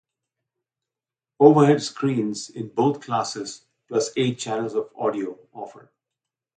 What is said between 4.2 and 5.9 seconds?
channels of audio offered.